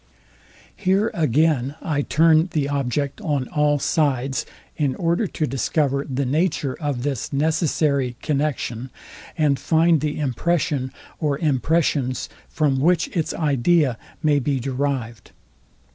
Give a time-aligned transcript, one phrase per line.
[0.75, 6.75] Here again I turn the object on all sides, in order to discover the nature
[6.81, 8.89] of this necessary connexion,
[9.37, 15.29] and find the impression, or impressions, from which its idea may be derived.